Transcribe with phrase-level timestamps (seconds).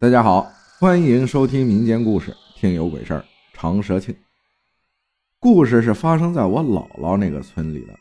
[0.00, 0.48] 大家好，
[0.78, 3.20] 欢迎收听民间故事《听有鬼事儿》。
[3.52, 4.16] 长蛇庆，
[5.40, 7.92] 故事是发生在我姥姥那个村里的。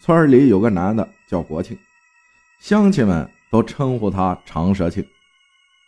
[0.00, 1.76] 村里有个男的叫国庆，
[2.60, 5.04] 乡亲们都称呼他长蛇庆。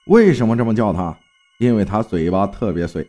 [0.07, 1.17] 为什么这么叫他？
[1.61, 3.09] 因为他嘴巴特别碎，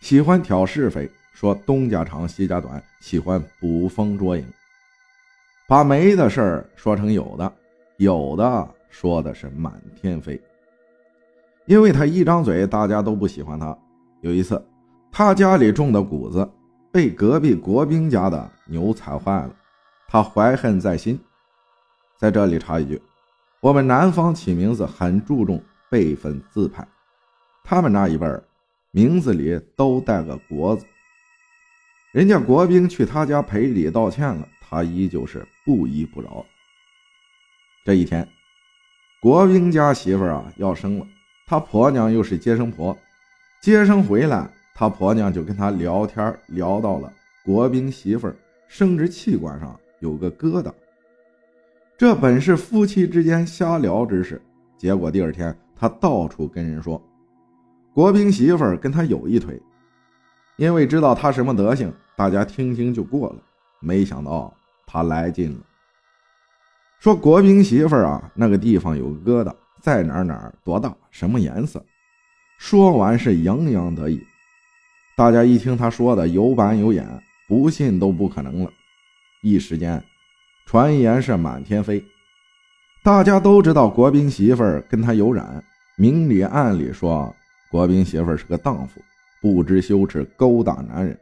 [0.00, 4.46] 喜欢挑是非，说东家长西家短，喜欢捕风捉影，
[5.66, 7.50] 把没的事儿说成有的，
[7.96, 10.38] 有的说的是满天飞。
[11.66, 13.76] 因为他一张嘴，大家都不喜欢他。
[14.20, 14.64] 有一次，
[15.12, 16.48] 他家里种的谷子
[16.92, 19.50] 被隔壁国兵家的牛踩坏了，
[20.08, 21.18] 他怀恨在心。
[22.16, 23.02] 在这里插一句，
[23.60, 26.86] 我们南方起名字很注重辈分字派，
[27.62, 28.42] 他们那一辈儿
[28.92, 30.86] 名字里都带个“国”字。
[32.12, 36.46] 人家国兵去他家赔礼道歉了，他依旧是不依不饶。
[37.84, 38.26] 这一天，
[39.20, 41.06] 国兵家媳妇儿啊要生了。
[41.48, 42.96] 他婆娘又是接生婆，
[43.60, 47.12] 接生回来，他婆娘就跟他聊天，聊到了
[47.44, 48.28] 国兵媳妇
[48.66, 50.72] 生殖器官上有个疙瘩。
[51.96, 54.42] 这本是夫妻之间瞎聊之事，
[54.76, 57.00] 结果第二天他到处跟人说，
[57.94, 59.62] 国兵媳妇跟他有一腿。
[60.56, 63.36] 因为知道他什么德行，大家听听就过了。
[63.78, 64.52] 没想到
[64.84, 65.60] 他来劲了，
[66.98, 69.54] 说国兵媳妇啊，那个地方有疙瘩。
[69.86, 71.80] 在哪儿哪儿多大什么颜色？
[72.58, 74.20] 说完是洋洋得意。
[75.16, 77.06] 大家一听他说的有板有眼，
[77.46, 78.70] 不信都不可能了。
[79.42, 80.02] 一时间，
[80.66, 82.04] 传言是满天飞。
[83.04, 85.62] 大家都知道国兵媳妇儿跟他有染，
[85.96, 87.32] 明里暗里说
[87.70, 89.00] 国兵媳妇儿是个荡妇，
[89.40, 91.16] 不知羞耻，勾搭男人。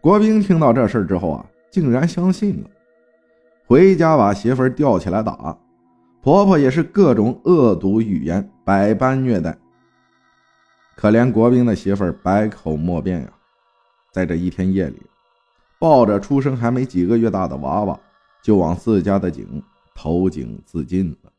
[0.00, 2.70] 国兵听到这事之后啊，竟然相信了，
[3.66, 5.58] 回家把媳妇儿吊起来打。
[6.26, 9.56] 婆婆也是各种恶毒语言，百般虐待。
[10.96, 13.32] 可怜国兵的媳妇儿百口莫辩呀，
[14.10, 15.00] 在这一天夜里，
[15.78, 18.00] 抱着出生还没几个月大的娃娃，
[18.42, 19.62] 就往自家的井
[19.94, 21.30] 投井自尽了。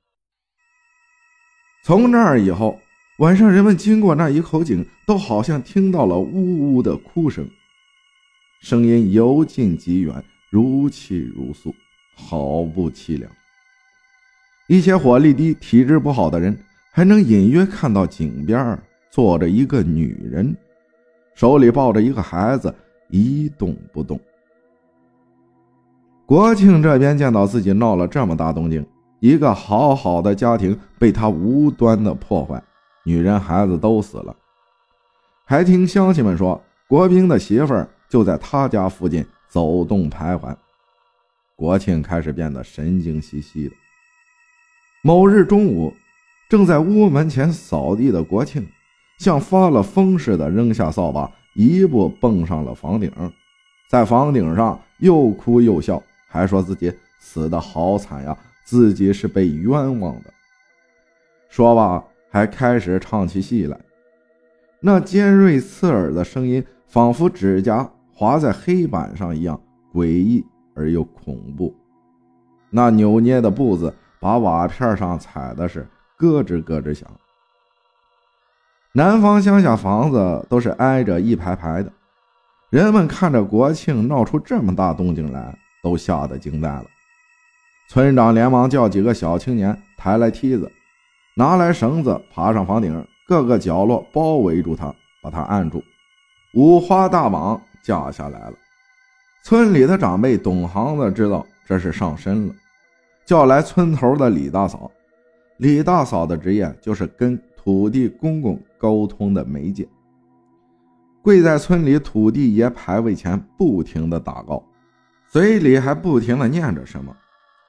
[1.83, 2.79] 从那儿以后，
[3.19, 7.45] 晚上人们经过那一口井，都好像听到了呜呜的哭声，
[8.61, 11.75] 声音由近及远，如泣如诉，
[12.15, 13.29] 好不凄凉。
[14.67, 16.57] 一些火力低、体质不好的人，
[16.91, 18.77] 还能隐约看到井边
[19.09, 20.53] 坐着一个女人，
[21.35, 22.73] 手里抱着一个孩子，
[23.09, 24.19] 一动不动。
[26.25, 28.85] 国庆这边见到自己闹了这么大动静，
[29.21, 32.61] 一个好好的家庭被他无端的破坏，
[33.05, 34.35] 女人孩子都死了，
[35.45, 37.73] 还听乡亲们说，国兵的媳妇
[38.09, 40.53] 就在他家附近走动徘徊。
[41.55, 43.75] 国庆开始变得神经兮兮的。
[45.07, 45.93] 某日中午，
[46.49, 48.67] 正在屋门前扫地的国庆，
[49.19, 53.09] 像发了疯似的扔下扫把，一步蹦上了房顶，
[53.89, 60.33] 在房顶上又哭又笑，还说自己死的好惨呀，自己是被冤枉的。
[61.47, 63.79] 说罢，还开始唱起戏来，
[64.81, 69.57] 那尖锐刺耳的声音，仿佛指甲划在黑板上一样
[69.93, 71.73] 诡异而又恐怖。
[72.69, 73.93] 那扭捏的步子。
[74.19, 77.09] 把瓦片上踩的是咯吱咯吱响。
[78.93, 81.91] 南方乡下房子都是挨着一排排的，
[82.69, 86.85] 人们看着国庆闹出这么大动静来，都吓得惊呆了。
[87.89, 90.71] 村长连忙叫几个小青年抬来梯子，
[91.35, 95.83] 拿来绳子，爬上房顶，各个角落包围住他，把他按住，
[96.55, 98.53] 五花大绑架下来了。
[99.43, 102.53] 村里的长辈懂行的知道这是上身了。
[103.27, 104.89] 叫来村头的李大嫂，
[105.57, 109.85] 李大嫂的职业就是跟土地公公沟通的媒介。
[111.21, 114.63] 跪在村里土地爷牌位前，不停的祷告，
[115.27, 117.13] 嘴里还不停的念着什么，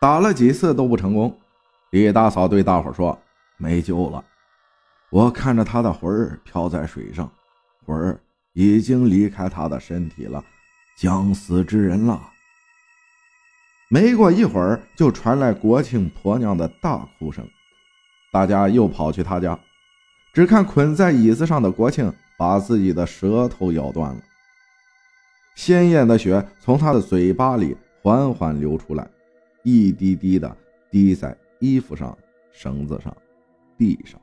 [0.01, 1.37] 打了几次都不成功。
[1.91, 3.19] 李大嫂对大伙说
[3.59, 4.25] ：“没救了，
[5.11, 7.29] 我看着他的魂儿飘在水上，
[7.85, 8.21] 魂儿
[8.53, 10.41] 已经离开他的身体了，
[10.97, 12.23] 将死之人了。”
[13.91, 17.49] 没过一会儿，就传来国庆婆娘的大哭声，
[18.31, 19.59] 大家又跑去她家，
[20.33, 24.21] 只看捆在椅子上的国庆把自己的舌头咬断了，
[25.55, 29.09] 鲜艳的血从他的嘴巴里缓缓流出来，
[29.63, 30.55] 一滴滴的
[30.91, 32.17] 滴在衣服上、
[32.53, 33.17] 绳子上、
[33.79, 34.21] 地上。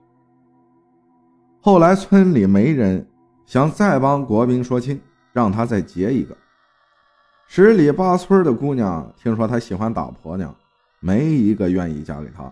[1.59, 3.03] 后来村里没人
[3.47, 5.01] 想再帮国兵说亲，
[5.33, 6.37] 让他再结一个。
[7.47, 10.53] 十里八村的姑娘听说他喜欢打婆娘，
[10.99, 12.51] 没一个愿意嫁给他。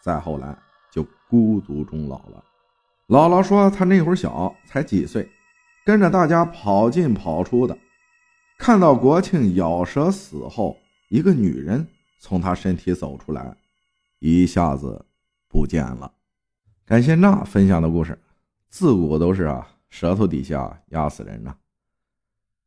[0.00, 0.56] 再后来
[0.90, 2.44] 就孤独终老了，
[3.06, 5.30] 姥姥说她那会儿小，才几岁，
[5.86, 7.78] 跟着大家跑进跑出的，
[8.58, 10.76] 看到国庆咬舌死后，
[11.08, 11.86] 一个女人
[12.18, 13.56] 从他身体走出来，
[14.18, 15.06] 一下子
[15.48, 16.12] 不见了。
[16.84, 18.18] 感谢娜分享的故事，
[18.68, 21.54] 自古都是啊，舌头底下压死人呐。